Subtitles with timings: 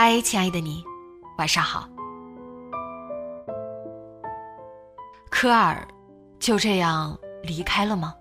[0.00, 0.84] 嗨，亲爱的你，
[1.38, 1.88] 晚上好。
[5.28, 5.84] 科尔
[6.38, 8.14] 就这样离开了吗？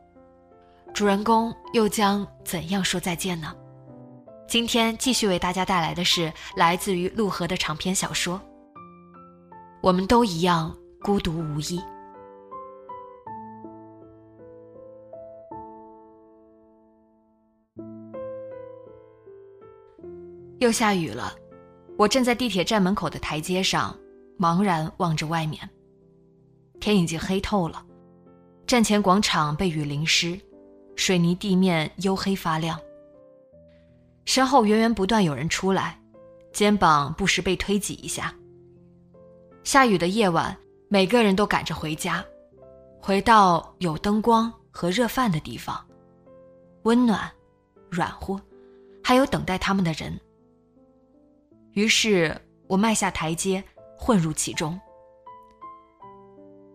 [0.91, 3.55] 主人公又将怎样说再见呢？
[4.47, 8.37] 今天继续为大家带来的是来自于陆河的长篇小说
[9.79, 11.79] 《我们都一样孤独无依》。
[20.57, 21.31] 又下雨了。
[21.97, 23.97] 我站在地铁站门口的台阶上，
[24.37, 25.67] 茫然望着外面。
[26.79, 27.83] 天已经黑透了，
[28.67, 30.39] 站前广场被雨淋湿，
[30.95, 32.79] 水泥地面黝黑发亮。
[34.25, 35.99] 身后源源不断有人出来，
[36.53, 38.31] 肩膀不时被推挤一下。
[39.63, 40.55] 下雨的夜晚，
[40.89, 42.23] 每个人都赶着回家，
[43.01, 45.83] 回到有灯光和热饭的地方，
[46.83, 47.27] 温暖、
[47.89, 48.39] 软和，
[49.03, 50.15] 还有等待他们的人。
[51.77, 53.63] 于是我迈下台阶，
[53.99, 54.79] 混入其中。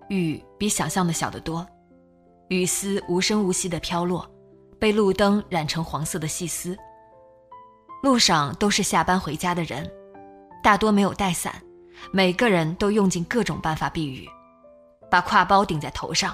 [0.09, 1.67] 雨比想象的小得多，
[2.51, 4.25] 雨丝无声无息地飘落，
[4.79, 6.79] 被路灯染成黄色的细丝。
[8.05, 9.91] 路上都是下班回家的人，
[10.63, 11.53] 大多没有带伞，
[12.13, 14.29] 每个人都用尽各种办法避雨：
[15.11, 16.33] 把挎包顶在头上，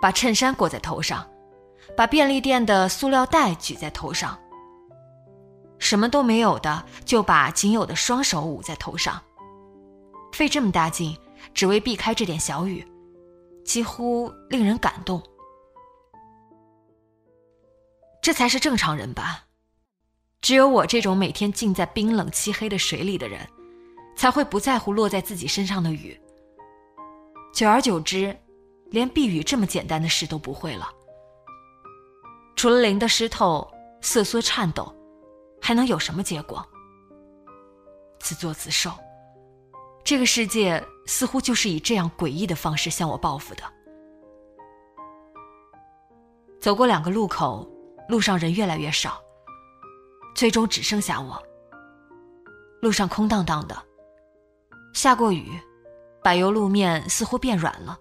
[0.00, 1.28] 把衬衫裹在头上，
[1.96, 4.38] 把便利店的塑料袋举在头上。
[5.78, 9.20] 什么都没有的，就把仅有的双手捂在头上，
[10.32, 11.16] 费这么大劲，
[11.52, 12.86] 只为避开这点小雨，
[13.64, 15.22] 几乎令人感动。
[18.22, 19.44] 这才是正常人吧？
[20.40, 23.46] 只有我这种每天浸在冰冷漆黑的水里的人，
[24.16, 26.18] 才会不在乎落在自己身上的雨。
[27.52, 28.34] 久而久之，
[28.90, 30.88] 连避雨这么简单的事都不会了。
[32.56, 33.70] 除了淋得湿透、
[34.00, 34.94] 瑟缩颤抖。
[35.66, 36.62] 还能有什么结果？
[38.20, 38.90] 自作自受。
[40.04, 43.62] 这个世界似乎就是以这样诡异的方式向我报复的。
[46.60, 47.66] 走过两个路口，
[48.10, 49.18] 路上人越来越少，
[50.34, 51.42] 最终只剩下我。
[52.82, 53.74] 路上空荡荡的，
[54.92, 55.58] 下过雨，
[56.22, 57.98] 柏油路面似乎变软了，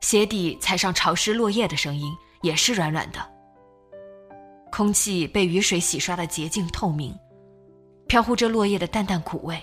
[0.00, 2.10] 鞋底踩上潮湿落叶的声音
[2.40, 3.33] 也是软软的。
[4.76, 7.16] 空气被雨水洗刷的洁净透明，
[8.08, 9.56] 飘忽着落叶的淡淡苦味。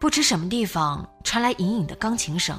[0.00, 2.58] 不知什么地方传来隐隐的钢琴声，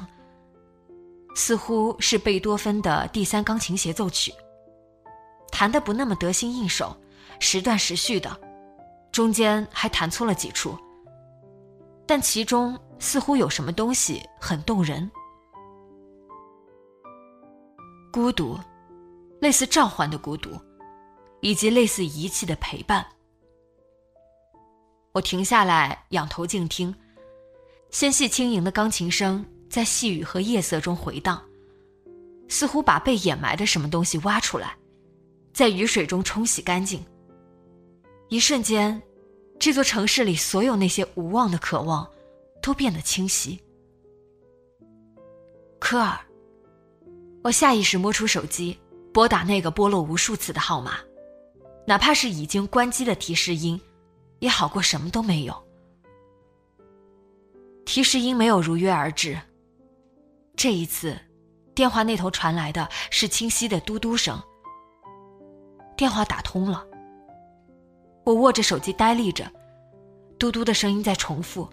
[1.34, 4.32] 似乎是贝多芬的第三钢琴协奏曲。
[5.50, 6.96] 弹得不那么得心应手，
[7.40, 8.40] 时断时续的，
[9.10, 10.78] 中间还弹错了几处。
[12.06, 15.10] 但其中似乎有什么东西很动人，
[18.12, 18.56] 孤独，
[19.40, 20.50] 类似召唤的孤独。
[21.46, 23.06] 以及类似遗弃的陪伴，
[25.12, 26.92] 我停下来，仰头静听，
[27.88, 31.40] 纤细轻盈的钢琴声在细雨和夜色中回荡，
[32.48, 34.76] 似乎把被掩埋的什么东西挖出来，
[35.52, 37.00] 在雨水中冲洗干净。
[38.28, 39.00] 一瞬间，
[39.56, 42.10] 这座城市里所有那些无望的渴望，
[42.60, 43.62] 都变得清晰。
[45.78, 46.18] 科尔，
[47.44, 48.76] 我下意识摸出手机，
[49.12, 50.98] 拨打那个拨落无数次的号码。
[51.86, 53.80] 哪怕是已经关机的提示音，
[54.40, 55.54] 也好过什么都没有。
[57.84, 59.38] 提示音没有如约而至。
[60.56, 61.16] 这一次，
[61.74, 64.42] 电话那头传来的是清晰的嘟嘟声。
[65.96, 66.84] 电话打通了。
[68.24, 69.48] 我握着手机呆立着，
[70.38, 71.68] 嘟嘟的声音在重复，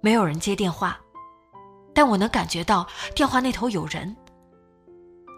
[0.00, 1.00] 没有人接电话，
[1.92, 4.14] 但我能感觉到电话那头有人。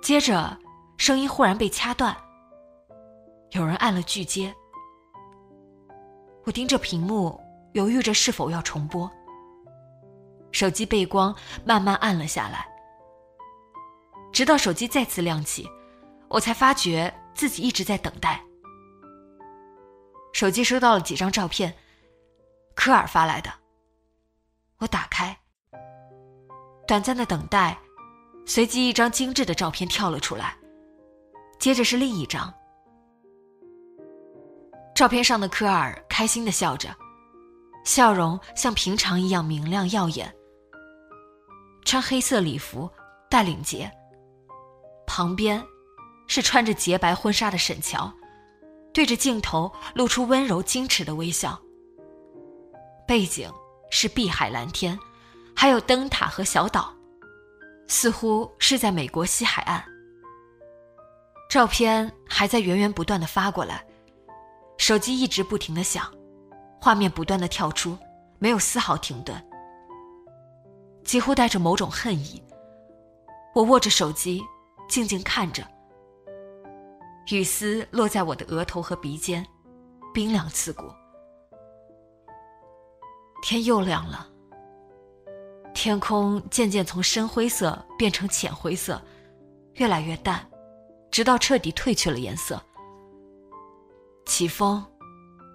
[0.02, 0.58] 接着，
[0.98, 2.14] 声音忽然被掐断。
[3.56, 4.54] 有人按了拒接，
[6.44, 7.40] 我盯着屏幕，
[7.72, 9.10] 犹豫着是否要重播。
[10.52, 12.68] 手机背光慢慢暗了下来，
[14.30, 15.66] 直到手机再次亮起，
[16.28, 18.44] 我才发觉自己一直在等待。
[20.34, 21.74] 手机收到了几张照片，
[22.74, 23.50] 科尔发来的。
[24.80, 25.34] 我打开，
[26.86, 27.78] 短暂的等待，
[28.44, 30.54] 随即一张精致的照片跳了出来，
[31.58, 32.52] 接着是另一张。
[34.96, 36.88] 照片上的科尔开心的笑着，
[37.84, 40.34] 笑容像平常一样明亮耀眼。
[41.84, 42.90] 穿黑色礼服，
[43.28, 43.92] 带领结。
[45.06, 45.62] 旁边，
[46.26, 48.10] 是穿着洁白婚纱的沈乔，
[48.94, 51.60] 对着镜头露出温柔矜持的微笑。
[53.06, 53.52] 背景
[53.90, 54.98] 是碧海蓝天，
[55.54, 56.90] 还有灯塔和小岛，
[57.86, 59.84] 似乎是在美国西海岸。
[61.50, 63.85] 照片还在源源不断的发过来，
[64.78, 66.12] 手机一直不停的响，
[66.80, 67.96] 画面不断的跳出，
[68.38, 69.42] 没有丝毫停顿，
[71.04, 72.42] 几乎带着某种恨意。
[73.54, 74.42] 我握着手机。
[74.88, 75.66] 静静看着，
[77.32, 79.44] 雨丝落在我的额头和鼻尖，
[80.14, 80.84] 冰凉刺骨。
[83.42, 84.28] 天又亮了，
[85.74, 89.02] 天空渐渐从深灰色变成浅灰色，
[89.74, 90.48] 越来越淡，
[91.10, 92.62] 直到彻底褪去了颜色。
[94.26, 94.84] 起风，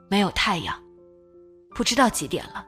[0.10, 0.76] 没有太阳，
[1.76, 2.66] 不知道几点了。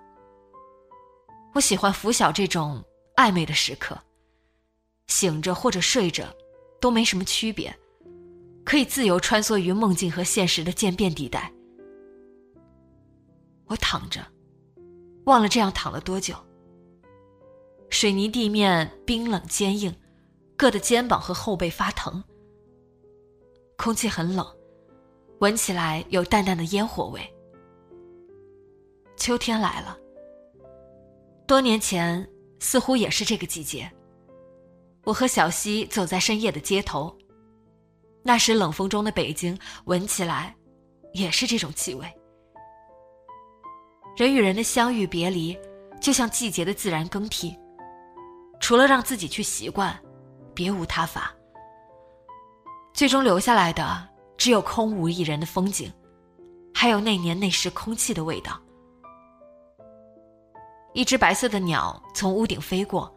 [1.54, 2.84] 我喜欢拂晓这种
[3.16, 3.98] 暧昧的时刻，
[5.08, 6.26] 醒着或者睡着。
[6.82, 7.74] 都没什么区别，
[8.66, 11.50] 可以自由穿梭于梦境和现实的渐变地带。
[13.68, 14.20] 我躺着，
[15.24, 16.36] 忘了这样躺了多久。
[17.90, 19.96] 水泥地面冰冷坚硬，
[20.58, 22.22] 硌得肩膀和后背发疼。
[23.78, 24.46] 空气很冷，
[25.44, 27.20] 闻起来有淡淡的烟火味。
[29.18, 29.98] 秋天来了，
[31.46, 32.26] 多年前
[32.62, 33.92] 似乎也是这个季节。
[35.04, 37.14] 我和小溪走在深夜的街头，
[38.24, 40.56] 那时冷风中的北京闻起来
[41.12, 42.10] 也是这种气味。
[44.16, 45.60] 人与人的相遇别离，
[46.00, 47.54] 就像季节的自然更替，
[48.62, 49.94] 除了让自己去习惯，
[50.54, 51.36] 别无他法。
[52.94, 54.08] 最终留下来的
[54.44, 55.90] 只有空无一人的风景，
[56.74, 58.60] 还有那年那时空气的味道。
[60.94, 63.10] 一只白色的鸟从屋顶飞过，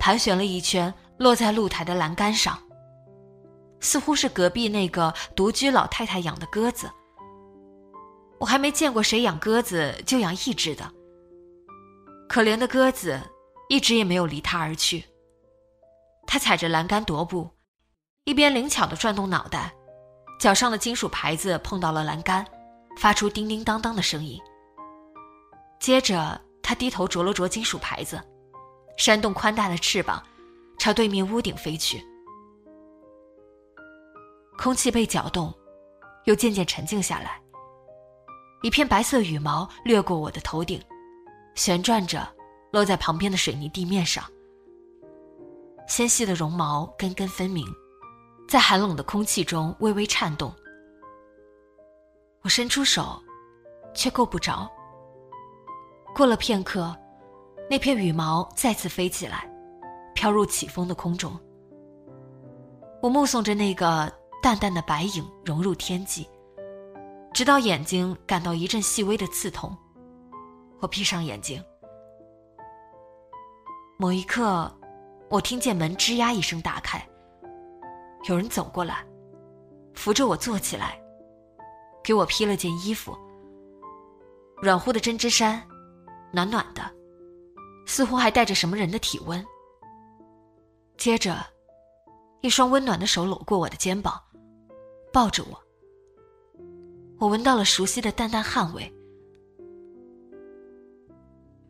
[0.00, 0.92] 盘旋了一圈。
[1.16, 2.58] 落在露台的栏杆上，
[3.78, 6.90] 似乎是隔壁那个独居老太太养的鸽子。
[8.40, 10.92] 我还没见过谁养鸽子就养一只的。
[12.28, 13.20] 可怜的鸽子，
[13.68, 15.04] 一直也没有离他而去。
[16.26, 17.48] 他踩着栏杆踱步，
[18.24, 19.72] 一边灵巧地转动脑袋，
[20.38, 22.46] 脚上的金属牌子碰到了栏杆，
[22.96, 24.40] 发出叮叮当当的声音。
[25.80, 28.20] 接着，他低头啄了啄金属牌子，
[28.96, 30.22] 扇动宽大的翅膀。
[30.78, 32.00] 朝对面屋顶飞去，
[34.56, 35.52] 空气被搅动，
[36.24, 37.40] 又渐渐沉静下来。
[38.62, 40.80] 一片白色羽毛掠过我的头顶，
[41.56, 42.32] 旋转着
[42.70, 44.22] 落在旁边的水泥地面上。
[45.88, 47.66] 纤细的绒毛根根分明，
[48.48, 50.50] 在寒冷的空气中微微颤动。
[52.42, 53.22] 我伸出手，
[53.94, 54.66] 却够不着。
[56.14, 56.96] 过了片刻，
[57.68, 59.46] 那片羽毛再次飞起来。
[60.14, 61.38] 飘入起风的空中，
[63.00, 64.12] 我目送着那个
[64.42, 66.28] 淡淡的白影融入天际，
[67.32, 69.78] 直到眼睛感到一阵细微的刺痛。
[70.80, 71.62] 我闭上眼睛。
[73.96, 74.68] 某一刻，
[75.28, 77.00] 我听见门吱呀一声打开，
[78.24, 79.06] 有人走过来，
[79.94, 81.00] 扶着我坐起来，
[82.02, 83.16] 给我披了件衣服。
[84.60, 85.62] 软乎的针织衫，
[86.32, 86.82] 暖暖的，
[87.86, 89.44] 似乎还带着什么人的体温。
[90.96, 91.46] 接着，
[92.40, 94.20] 一双温暖的手搂过我的肩膀，
[95.12, 95.58] 抱着我。
[97.18, 98.92] 我闻到了熟悉的淡淡汗味。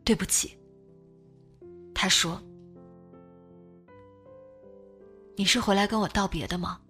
[0.03, 0.57] 对不起，
[1.93, 2.41] 他说
[5.39, 6.81] ：“你是回来跟我道别的吗？”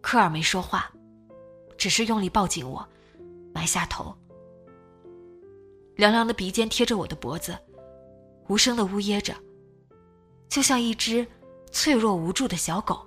[0.00, 0.90] 科尔没说话，
[1.76, 2.88] 只是用力抱紧我，
[3.52, 4.16] 埋下头。
[5.96, 7.54] 凉凉的鼻尖贴着我的脖子，
[8.48, 9.34] 无声的呜咽着。
[10.48, 11.26] 就像一只
[11.70, 13.06] 脆弱无助的小狗，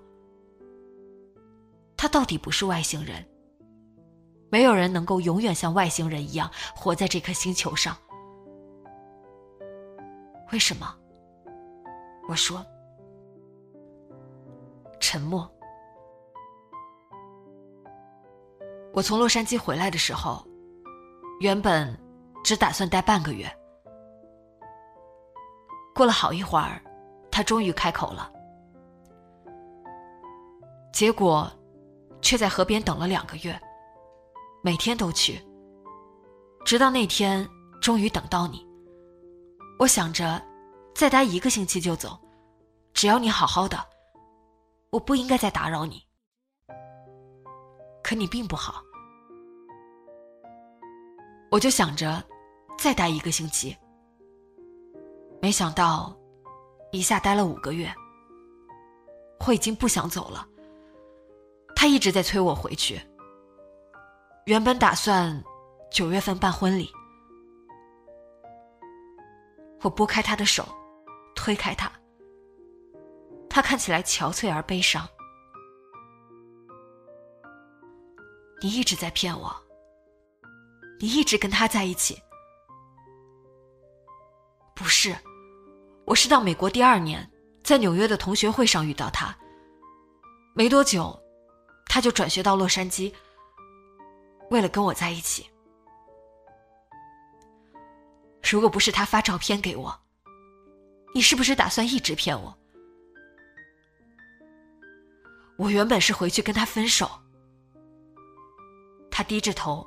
[1.98, 3.28] 他到底不是外星人。
[4.52, 7.98] 没有人能够永远像外星人一样活在这颗星球上。
[10.52, 10.96] 为什么？
[12.32, 12.66] 我说。
[15.02, 15.52] 沉默。
[18.94, 20.48] 我从洛杉矶回来的时候，
[21.42, 21.94] 原本
[22.42, 23.46] 只打算待半个月。
[25.94, 26.82] 过了好一会儿。
[27.34, 28.30] 他终于开口了。
[30.92, 31.50] 结果，
[32.22, 33.58] 却在河边等了两个月，
[34.62, 35.42] 每天都去，
[36.66, 37.48] 直到那天
[37.82, 38.68] 终于等到你。
[39.80, 40.42] 我想着，
[40.94, 42.20] 再待一个星期就走，
[42.94, 43.78] 只要你好好的，
[44.92, 46.04] 我不应该再打扰你。
[48.04, 48.84] 可你并不好，
[51.50, 52.24] 我就想着
[52.78, 53.76] 再待一个星期，
[55.42, 56.16] 没想到
[56.92, 57.92] 一下待了五个月，
[59.48, 60.48] 我已经不想走了。
[61.76, 63.02] 他一直在催我回去。
[64.46, 65.42] 原本打算
[65.90, 66.92] 九月份办婚礼，
[69.82, 70.68] 我拨开他的手，
[71.42, 71.92] 推开他。
[73.50, 75.10] 他看起来憔悴而悲伤。
[78.62, 79.52] 你一直在骗我。
[81.00, 82.22] 你一直跟他在一起。
[84.76, 85.16] 不是，
[86.06, 87.28] 我是到美国第二年，
[87.64, 89.36] 在纽约的同学会上遇到他。
[90.54, 91.20] 没多久。
[91.88, 93.12] 他就转学到洛杉矶，
[94.52, 95.50] 为了跟我在一起。
[98.50, 100.00] 如果不是他发照片给我，
[101.14, 102.58] 你是不是打算一直骗我？
[105.58, 107.10] 我原本是回去跟他分手。
[109.10, 109.86] 他低着头，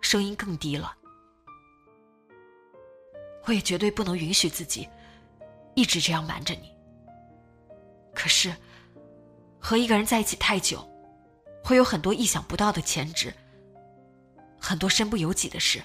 [0.00, 0.96] 声音更低了。
[3.44, 4.88] 我也绝对不能允许自己
[5.74, 6.74] 一直这样瞒着你。
[8.14, 8.54] 可是，
[9.60, 10.86] 和一个人在一起太久。
[11.64, 13.34] 会有很多意想不到的前值，
[14.60, 15.82] 很多身不由己的事。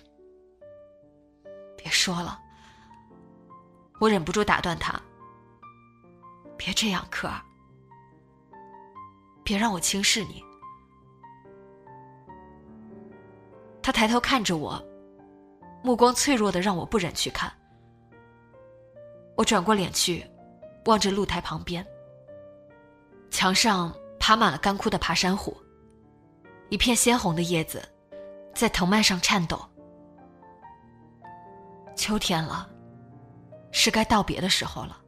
[1.75, 2.39] 别说了，
[4.01, 4.99] 我忍不住打断他。
[6.57, 7.39] 别这样，可儿，
[9.43, 10.43] 别让我轻视你。
[13.79, 14.83] 他抬头看着我，
[15.83, 17.51] 目光脆弱的让我不忍去看。
[19.37, 20.25] 我转过脸去，
[20.85, 21.85] 望着露台旁边，
[23.29, 25.55] 墙上爬满了干枯的爬山虎。
[26.69, 27.87] 一片鲜红的叶子，
[28.55, 29.63] 在藤蔓上颤抖。
[31.95, 32.67] 秋天了，
[33.71, 35.01] 是该道别的时候了。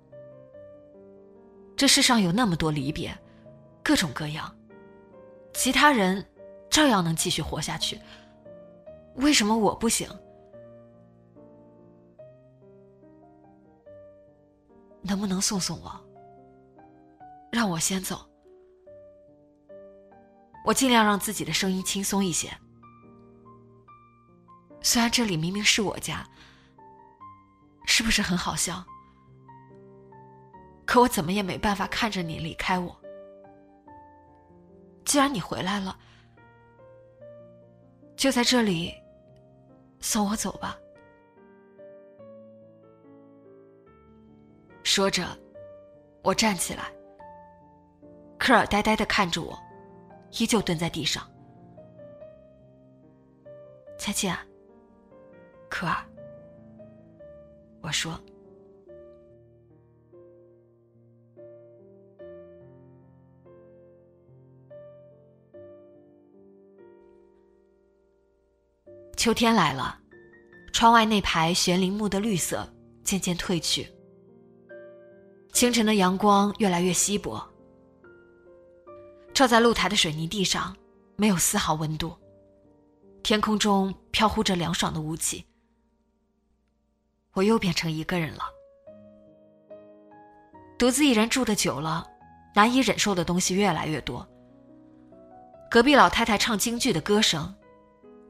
[1.76, 3.18] 这世上有那么多离别，
[3.84, 4.56] 各种各样，
[5.54, 6.26] 其他人
[6.70, 8.00] 照样能继续活下去，
[9.16, 10.08] 为什么我不行？
[15.02, 15.92] 能不能送送我，
[17.52, 18.26] 让我先走？
[20.64, 22.50] 我尽量让自己的声音轻松一些。
[24.82, 26.26] 虽然这里明明是我家，
[27.86, 28.84] 是不是很好笑？
[30.86, 32.96] 可我怎么也没办法看着你离开我。
[35.06, 35.98] 既然你回来了，
[38.16, 38.94] 就在这里
[40.00, 40.78] 送我走吧。
[44.84, 45.26] 说着，
[46.22, 46.92] 我站起来。
[48.38, 49.58] 科尔呆呆的看着我。
[50.40, 51.30] 依旧蹲在地上。
[53.98, 54.36] 再见，
[55.70, 56.13] 科尔。
[57.84, 58.20] 我说。
[69.18, 70.00] 秋天来了，
[70.74, 72.68] 窗外那排悬铃木的绿色
[73.04, 73.88] 渐渐褪去，
[75.54, 77.42] 清晨的阳光越来越稀薄。
[79.34, 80.76] 照在露台的水泥地上，
[81.16, 82.14] 没有丝毫温度。
[83.24, 85.46] 天空中飘忽着凉爽的雾气。
[87.34, 88.44] 我又变成一个人了。
[90.78, 92.06] 独自一人住的久了，
[92.54, 94.28] 难以忍受的东西越来越多。
[95.70, 97.54] 隔壁老太太唱京剧的歌声，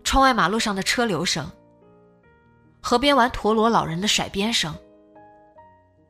[0.03, 1.49] 窗外马路上的车流声，
[2.81, 4.73] 河边玩陀螺老人的甩鞭声，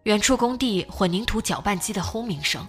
[0.04, 2.68] 远处工地混凝土搅拌机的轰鸣声。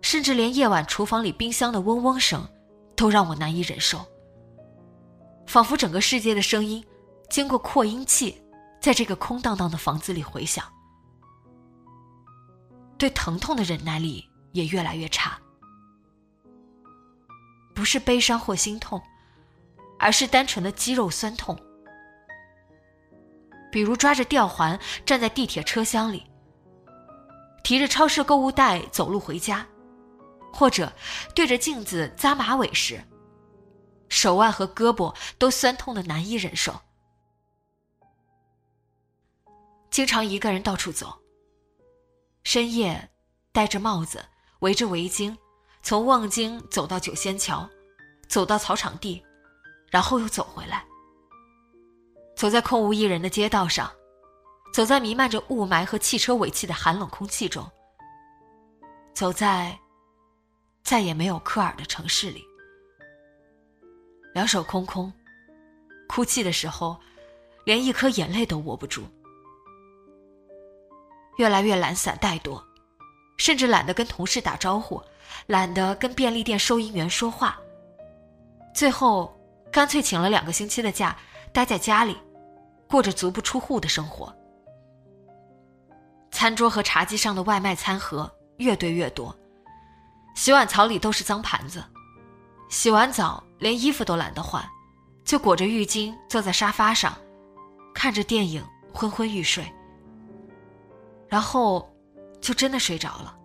[0.00, 2.46] 甚至连夜晚厨房里冰箱的嗡嗡声，
[2.94, 3.98] 都让我难以忍受。
[5.46, 6.84] 仿佛整个世界的声音，
[7.28, 8.40] 经过扩音器，
[8.80, 10.64] 在这个空荡荡的房子里回响。
[12.96, 15.38] 对疼痛的忍耐力也越来越差。
[17.74, 19.00] 不是悲伤或心痛，
[19.98, 21.56] 而是单纯的肌肉酸痛。
[23.70, 26.24] 比如抓着吊环站在地铁车厢里，
[27.62, 29.66] 提着超市购物袋走路回家。
[30.50, 30.90] 或者
[31.34, 33.00] 对着镜子扎马尾时，
[34.08, 36.80] 手腕和胳膊都酸痛的难以忍受。
[39.90, 41.18] 经常一个人到处走。
[42.44, 43.10] 深夜，
[43.52, 44.24] 戴着帽子，
[44.60, 45.36] 围着围巾，
[45.82, 47.68] 从望京走到九仙桥，
[48.28, 49.22] 走到草场地，
[49.90, 50.84] 然后又走回来。
[52.36, 53.92] 走在空无一人的街道上，
[54.72, 57.68] 走在弥漫着雾霾和汽车尾气的寒冷空气中，
[59.12, 59.76] 走在
[60.84, 62.44] 再也没有科尔的城市里，
[64.32, 65.12] 两手空空，
[66.08, 66.96] 哭泣的时候，
[67.64, 69.02] 连一颗眼泪都握不住，
[71.38, 72.62] 越来越懒散怠惰，
[73.38, 75.00] 甚至懒得跟同事打招呼，
[75.46, 77.58] 懒得跟便利店收银员说话，
[78.74, 79.34] 最后
[79.72, 81.16] 干脆请了两个星期的假，
[81.52, 82.16] 待在家里，
[82.88, 84.34] 过着足不出户的生活。
[86.32, 89.34] 餐桌和茶几上的外卖餐盒越堆越多，
[90.34, 91.82] 洗碗槽里都是脏盘子。
[92.68, 94.62] 洗完澡连衣服都懒得换，
[95.24, 97.16] 就裹着浴巾坐在沙发上，
[97.94, 99.64] 看着电影昏昏欲睡。
[101.28, 101.88] 然后
[102.40, 103.36] 就真的睡着了。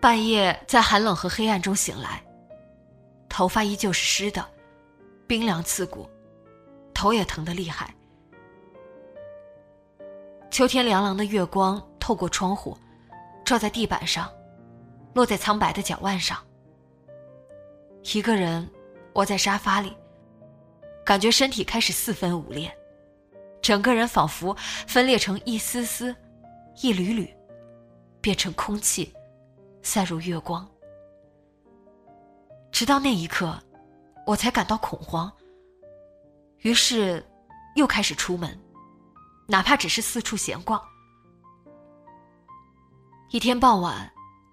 [0.00, 2.22] 半夜在寒冷和黑暗中醒来，
[3.28, 4.44] 头发依旧是湿的，
[5.26, 6.08] 冰凉刺骨，
[6.94, 7.92] 头也疼得厉害。
[10.50, 12.76] 秋天凉凉的月光透过窗户，
[13.44, 14.32] 照在地板上，
[15.14, 16.38] 落在苍白的脚腕上。
[18.14, 18.68] 一个人
[19.14, 19.94] 窝在沙发里，
[21.04, 22.72] 感觉身体开始四分五裂，
[23.68, 24.56] 整个人仿佛
[24.86, 26.16] 分裂成一丝丝、
[26.80, 27.30] 一缕缕，
[28.18, 29.12] 变成空气，
[29.82, 30.66] 散入月光。
[32.72, 33.62] 直到那一刻，
[34.26, 35.30] 我才感到恐慌。
[36.60, 37.22] 于是，
[37.76, 38.58] 又开始出门。
[39.46, 40.82] 哪怕只是四处闲逛。
[43.28, 44.10] 一天傍晚，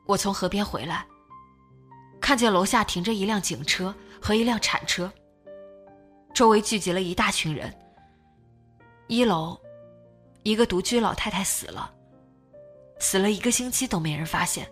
[0.07, 1.07] 我从河边回来，
[2.19, 5.09] 看见楼下停着一辆警车和一辆铲车，
[6.33, 7.73] 周围聚集了一大群人。
[9.07, 9.55] 一楼，
[10.41, 11.93] 一个独居老太太死了，
[12.99, 14.67] 死了一个星期都没人发现。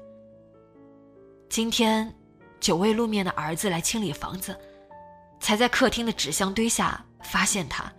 [1.49, 2.11] 今天，
[2.59, 4.57] 久未露面的儿子来清理房子，
[5.39, 7.91] 才在客厅的纸箱堆下发现他。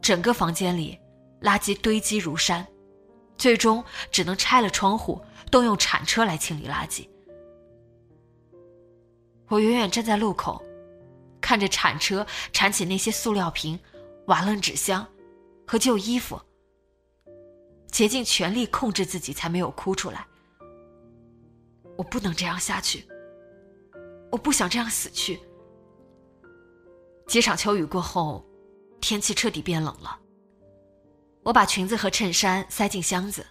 [0.00, 0.96] 整个房间里，
[1.40, 2.64] 垃圾堆积如山，
[3.36, 7.08] 最终只能拆了窗户，动用铲车来清理垃圾。
[9.48, 10.62] 我远远站在路口，
[11.40, 13.78] 看着铲车铲起那些塑料瓶、
[14.32, 15.06] 瓦楞纸箱
[15.66, 16.40] 和旧衣服，
[17.88, 20.26] 竭尽全力控制自己，才没有哭出来。
[21.98, 23.06] 我不能这样下去，
[24.30, 25.38] 我不想这样死去。
[27.26, 28.42] 几场秋雨过后。
[29.02, 30.16] 天气彻底变冷了。
[31.42, 33.44] 我把裙子和衬衫塞进箱子，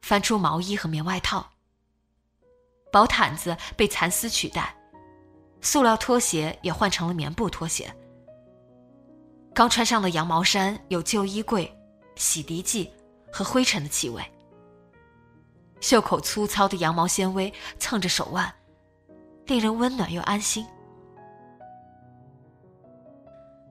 [0.00, 1.44] 翻出毛衣和棉外套。
[2.92, 4.72] 薄毯子被蚕丝取代，
[5.60, 7.92] 塑料拖鞋也换成了棉布拖鞋。
[9.54, 11.70] 刚穿上的羊毛衫有旧衣柜、
[12.16, 12.90] 洗涤剂
[13.32, 14.22] 和灰尘的气味。
[15.80, 18.52] 袖口粗糙的羊毛纤维蹭着手腕，
[19.46, 20.66] 令人温暖又安心。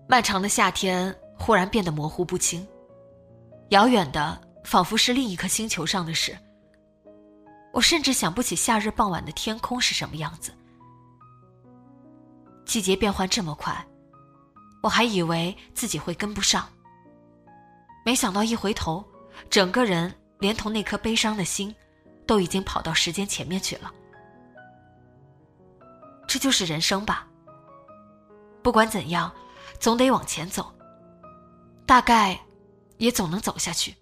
[0.08, 1.16] 漫长的夏天。
[1.44, 2.68] 忽然变得模糊不清，
[3.70, 6.38] 遥远的仿佛是另一颗星球上的事。
[7.74, 10.54] 我甚至想不起夏日傍晚的天空是什么样子。
[12.64, 13.84] 季节变换这么快，
[14.82, 16.68] 我还以为自己会跟不上，
[18.04, 19.06] 没想到一回头，
[19.50, 21.74] 整个人连同那颗悲伤的心，
[22.26, 23.92] 都已经跑到时间前面去了。
[26.28, 27.28] 这就是人生吧。
[28.64, 29.32] 不管怎样，
[29.80, 30.74] 总得往前走。
[31.86, 32.40] 大概，
[32.98, 33.96] 也总能走下去。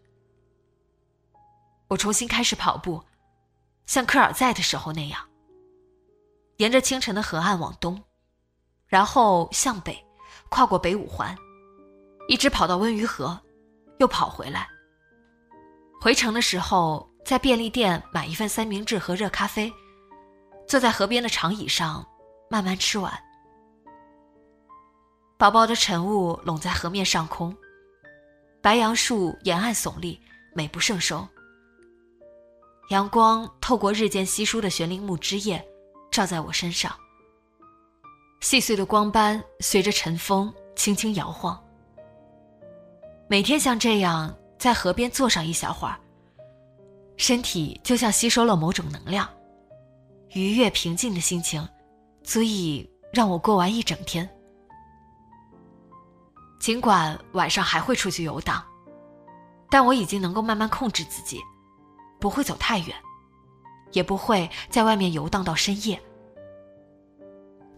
[1.87, 3.03] 我重新开始跑步，
[3.85, 5.27] 像科尔在的时候那样，
[6.57, 8.01] 沿着清晨的河岸往东，
[8.85, 10.05] 然后向北，
[10.49, 11.35] 跨过北五环，
[12.27, 13.39] 一直跑到温榆河，
[13.99, 14.67] 又跑回来。
[16.01, 19.71] 回城的时候，在便利店买一份三明治和热咖啡，
[20.67, 22.05] 坐在河边的长椅上，
[22.49, 23.13] 慢慢吃完。
[25.37, 27.55] 薄薄的晨雾笼在河面上空。
[28.61, 30.19] 白杨树沿岸耸立，
[30.53, 31.25] 美不胜收。
[32.89, 35.65] 阳光透过日渐稀疏的悬铃木枝叶，
[36.11, 36.93] 照在我身上。
[38.39, 41.61] 细碎的光斑随着晨风轻轻摇晃。
[43.27, 45.99] 每天像这样在河边坐上一小会儿，
[47.17, 49.27] 身体就像吸收了某种能量，
[50.29, 51.67] 愉悦平静的心情，
[52.23, 54.27] 足以让我过完一整天。
[56.59, 58.63] 尽管晚上还会出去游荡，
[59.69, 61.41] 但我已经能够慢慢控制自己，
[62.19, 62.95] 不会走太远，
[63.91, 66.01] 也不会在外面游荡到深夜。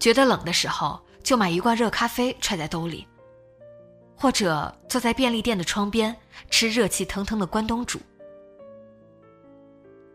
[0.02, 3.06] 觉得冷的时候，就买一罐热咖啡揣在兜里，
[4.16, 6.12] 或者坐在便利店的窗边
[6.50, 8.00] 吃热气腾腾的关东煮。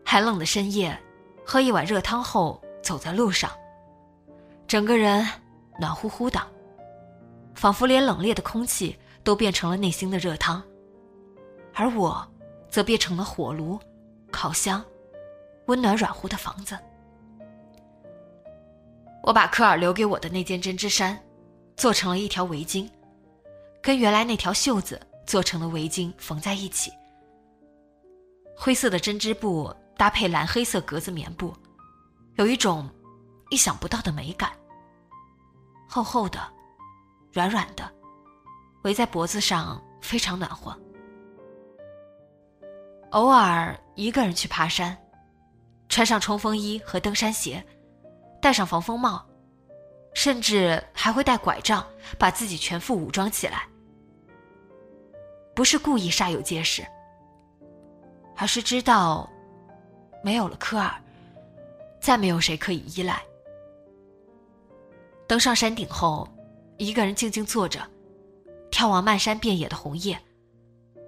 [0.04, 0.94] 寒冷的深夜，
[1.42, 3.50] 喝一碗热汤后走在路上，
[4.66, 5.26] 整个人
[5.80, 6.38] 暖乎乎的。
[7.54, 10.62] 仿佛连冷冽的空气都变成了内心的热汤，
[11.72, 12.30] 而我，
[12.68, 13.80] 则变成了火炉、
[14.30, 14.84] 烤箱，
[15.64, 16.78] 温暖软乎的房子。
[19.22, 21.18] 我把科尔留给我的那件针织衫，
[21.76, 22.88] 做成了一条围巾，
[23.82, 26.90] 跟原来那条袖子做成的围巾缝在一起。
[28.56, 31.54] 灰色的针织布搭配蓝黑色格子棉布，
[32.36, 32.88] 有一种
[33.50, 34.50] 意想不到的美感。
[35.88, 36.40] 厚厚的，
[37.32, 37.90] 软软的，
[38.82, 40.76] 围在脖子上非常暖和。
[43.10, 44.96] 偶尔一个人去爬山，
[45.88, 47.64] 穿上冲锋衣和登山鞋，
[48.40, 49.24] 戴上防风帽，
[50.14, 51.86] 甚至还会带拐杖，
[52.18, 53.68] 把自己全副武装起来。
[55.54, 56.86] 不是故意煞有介事，
[58.36, 59.28] 而是知道，
[60.22, 60.94] 没有了科尔，
[62.00, 63.22] 再没有谁可以依赖。
[65.26, 66.28] 登上山顶后，
[66.76, 67.80] 一个人静静坐着，
[68.70, 70.18] 眺望漫山遍野的红叶。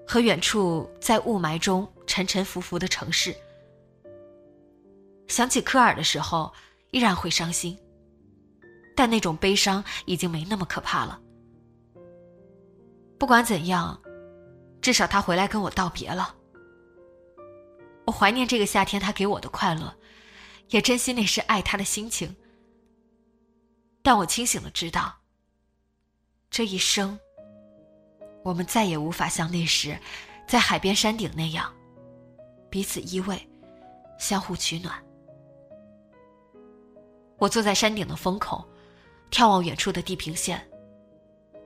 [0.07, 3.33] 和远处在雾霾中沉沉浮浮的城市，
[5.29, 6.53] 想起科尔的时候，
[6.91, 7.79] 依然会伤心。
[8.97, 11.21] 但那种悲伤已经没那么可怕了。
[13.19, 14.01] 不管怎样，
[14.83, 16.35] 至少他回来跟我道别了。
[18.07, 19.95] 我怀念这个夏天他给我的快乐，
[20.69, 22.35] 也珍惜那时爱他的心情。
[24.03, 25.15] 但我清醒的知道，
[26.51, 27.19] 这一生。
[28.43, 29.99] 我们再也无法像那时，
[30.49, 31.73] 在海边山顶那样，
[32.71, 33.39] 彼此依偎，
[34.19, 35.03] 相互取暖。
[37.41, 38.63] 我坐在山顶的风口，
[39.31, 40.63] 眺望远处的地平线，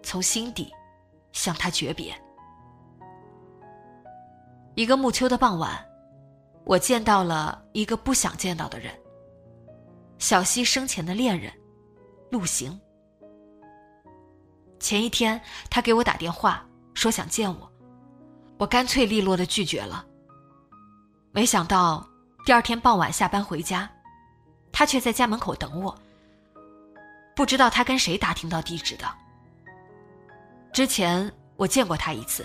[0.05, 0.73] 从心底
[1.33, 2.15] 向他诀别。
[4.77, 5.85] 一个暮秋的傍晚，
[6.65, 8.95] 我见到了一个不想见到的人——
[10.19, 11.53] 小溪生前的恋人，
[12.31, 12.81] 陆行。
[14.79, 17.73] 前一天，他给我打电话说想见我，
[18.59, 20.07] 我干脆利落的拒绝了。
[21.33, 22.09] 没想到
[22.47, 23.91] 第二天傍晚下班回家，
[24.75, 25.97] 他却在家门口等我。
[27.37, 29.07] 不知道他跟谁打听到地址的。
[30.73, 32.45] 之前我见过他一次，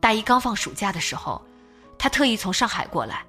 [0.00, 1.44] 大一刚放暑假的时候，
[1.98, 3.26] 他特意从上海过来，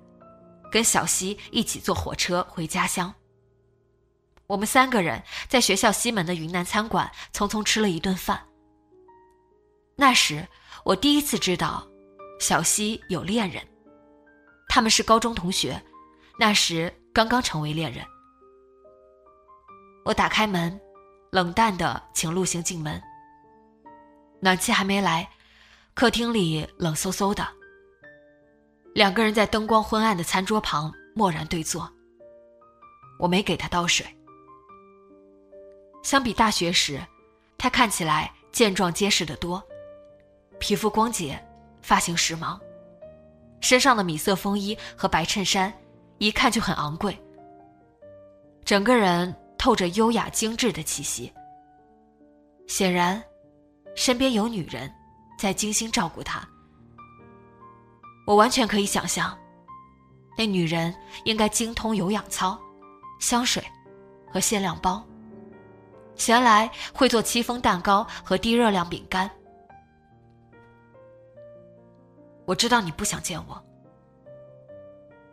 [0.71, 3.13] 跟小西一起坐火车回家乡。
[4.47, 8.41] 我们三个人在学校西门的云南餐馆匆匆吃了一顿饭。
[9.95, 10.47] 那时
[10.85, 11.85] 我第一次知道，
[12.39, 13.62] 小西有恋人，
[14.69, 15.81] 他们是高中同学，
[16.39, 18.06] 那时刚刚成为恋人。
[20.06, 20.80] 我打开门，
[21.32, 23.02] 冷淡的请陆行进门。
[24.39, 25.30] 暖气还没来，
[25.93, 27.45] 客厅里冷飕飕的。
[28.95, 31.91] 两个人在灯光昏暗的餐桌旁默然对坐。
[33.19, 34.06] 我没给他倒水。
[36.02, 37.02] 相比大学时，
[37.58, 39.62] 他看起来健壮结实的多，
[40.58, 41.38] 皮肤光洁，
[41.82, 42.58] 发型时髦，
[43.60, 45.72] 身上的米色风衣和白衬衫
[46.19, 47.17] 一看就很昂贵，
[48.65, 51.34] 整个人透着优雅精致的气息。
[52.67, 53.21] 显然，
[53.95, 54.93] 身边有女人
[55.38, 56.47] 在精心照顾他。
[58.27, 59.36] 我完全可以想象，
[60.38, 62.60] 那女人应该精通有氧操、
[63.19, 63.63] 香水
[64.29, 65.03] 和限量包。
[66.15, 69.32] 闲来会做戚风蛋糕和低热量饼干。
[72.45, 73.63] 我知道你不想见我，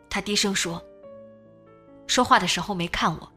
[0.09, 0.83] 他低声说。
[2.07, 3.31] 说话的时候没看我，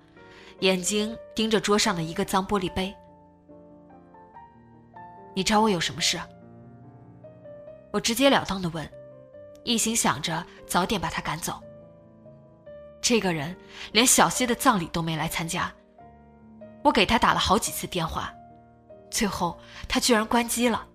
[0.60, 2.94] 眼睛盯着桌上的一个脏玻璃杯。
[5.34, 6.20] 你找我有什么事？
[7.92, 8.88] 我直截了当的问，
[9.64, 11.60] 一心想着早点把他赶走。
[13.00, 13.56] 这个人
[13.92, 15.72] 连小溪的葬礼都没来参加。
[16.82, 18.32] 我给他打了好几次电话，
[19.10, 20.86] 最后他居然关机了。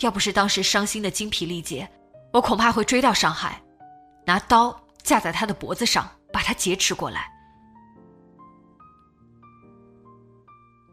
[0.00, 1.88] 要不是当时伤心的精疲力竭，
[2.32, 3.62] 我恐怕会追到上海，
[4.30, 7.28] 拿刀架在他的脖子上，把他劫持过来。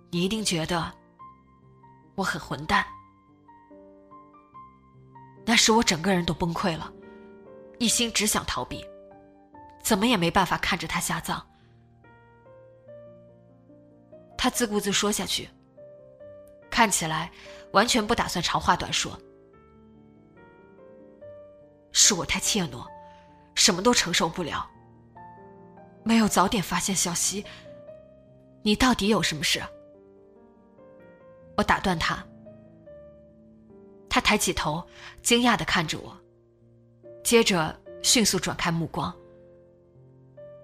[0.09, 0.91] 你一定觉得
[2.15, 2.83] 我很混蛋，
[5.45, 6.91] 那时我整个人都崩溃了，
[7.77, 8.83] 一心只想逃避，
[9.83, 11.45] 怎么也没办法看着他下葬。
[14.35, 15.47] 他自顾自说下去，
[16.71, 17.31] 看起来
[17.71, 19.15] 完全不打算长话短说。
[21.91, 22.83] 是我太怯懦，
[23.67, 24.65] 什么都承受不了。
[26.01, 27.43] 没有早点发现小溪，
[28.61, 29.61] 你到底有什么事？
[31.57, 32.25] 我打断他。
[34.07, 34.81] 他抬起头，
[35.21, 36.17] 惊讶的看着我，
[37.25, 39.13] 接着迅速转开目光。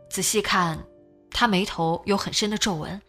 [0.10, 0.80] 仔细看，
[1.30, 3.02] 他眉头有很深的皱纹。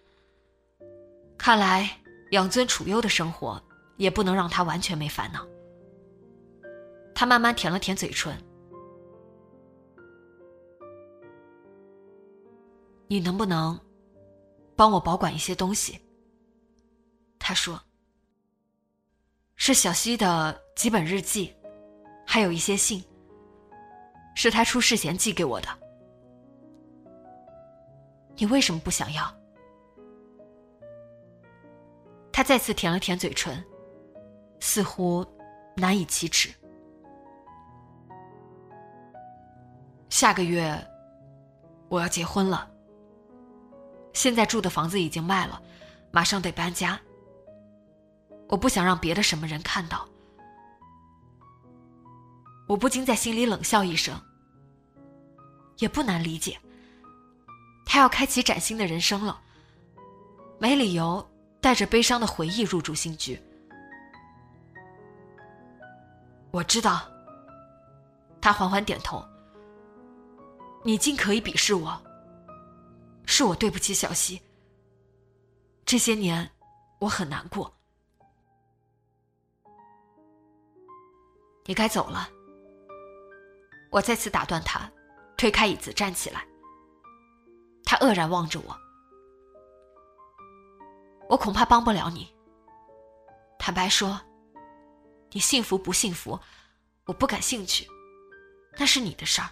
[1.38, 1.88] 看来
[2.32, 3.62] 养尊处优的生活
[3.96, 5.46] 也不能让他完全没烦恼。
[7.14, 8.36] 他慢慢舔了舔嘴唇。
[13.14, 13.78] 你能不能
[14.74, 16.00] 帮我保管一些东西？
[17.38, 17.80] 他说
[19.54, 21.54] ：“是小溪的几本日记，
[22.26, 23.04] 还有一些信，
[24.34, 25.68] 是他出事前寄给我的。
[28.34, 29.32] 你为什么不想要？”
[32.32, 33.64] 他再次舔了舔嘴唇，
[34.58, 35.24] 似乎
[35.76, 36.52] 难以启齿。
[40.10, 40.76] 下个月
[41.88, 42.73] 我要结婚了。
[44.14, 45.60] 现在住的房子已经卖了，
[46.10, 46.98] 马上得搬家。
[48.48, 50.08] 我不想让别的什么人看到。
[52.66, 54.18] 我不禁在心里冷笑一声。
[55.78, 56.56] 也不难理解，
[57.84, 59.40] 他要开启崭新的人生了，
[60.58, 61.28] 没理由
[61.60, 63.38] 带着悲伤的回忆入住新居。
[66.52, 67.02] 我知道。
[68.40, 69.24] 他缓缓点头。
[70.84, 72.00] 你尽可以鄙视我。
[73.26, 74.40] 是我对不起小溪。
[75.84, 76.50] 这些年，
[77.00, 77.72] 我很难过。
[81.66, 82.28] 你该走了。
[83.90, 84.90] 我再次打断他，
[85.36, 86.46] 推开椅子站起来。
[87.84, 88.76] 他愕然望着我。
[91.28, 92.34] 我恐怕帮不了你。
[93.58, 94.20] 坦白说，
[95.30, 96.38] 你幸福不幸福，
[97.06, 97.88] 我不感兴趣，
[98.76, 99.48] 那是你的事儿。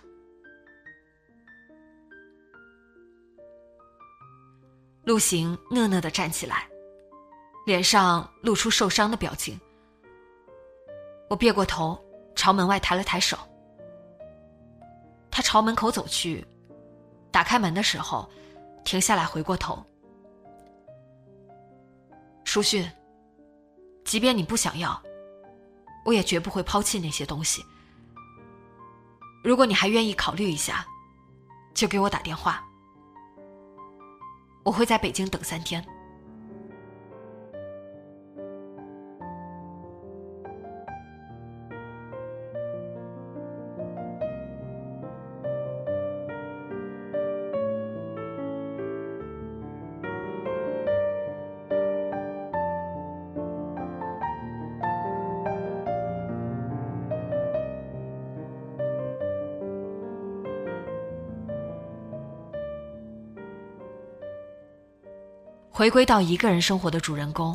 [5.04, 6.68] 陆行讷讷的站起来，
[7.66, 9.60] 脸上露出受伤的表情。
[11.28, 12.00] 我别过头，
[12.36, 13.36] 朝门外抬了抬手。
[15.28, 16.46] 他朝门口走去，
[17.32, 18.30] 打开门的时候，
[18.84, 19.84] 停下来，回过头。
[22.44, 22.88] 书训，
[24.04, 25.02] 即便你不想要，
[26.04, 27.64] 我也绝不会抛弃那些东西。
[29.42, 30.86] 如果你还愿意考虑一下，
[31.74, 32.64] 就给我打电话。
[34.62, 35.84] 我会在北京等三天。
[65.82, 67.52] 回归到一个人生活的主人公，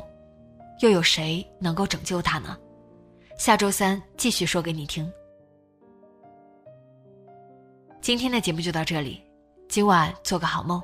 [0.81, 2.57] 又有谁能够拯救他呢？
[3.37, 5.09] 下周三继续说给你听。
[8.01, 9.23] 今天的节目就到这里，
[9.69, 10.83] 今晚做个好梦，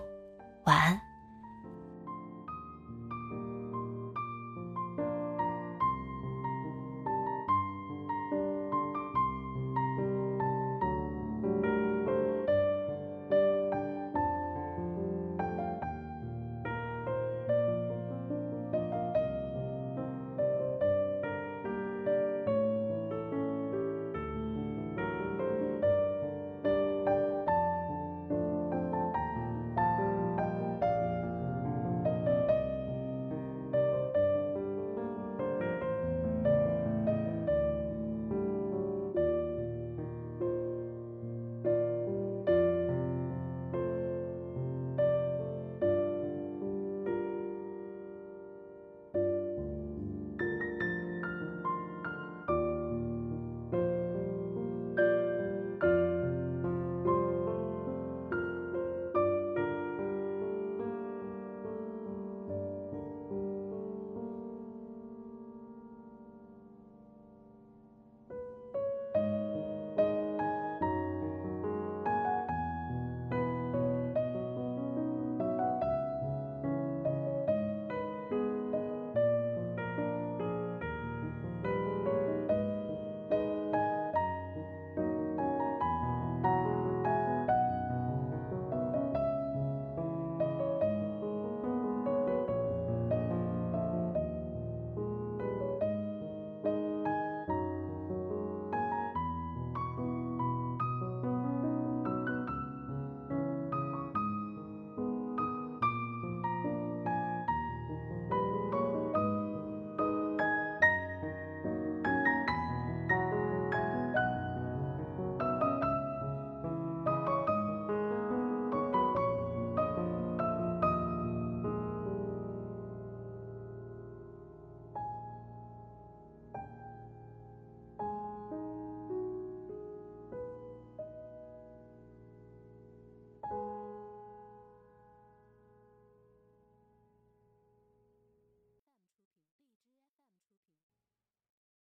[0.64, 0.98] 晚安。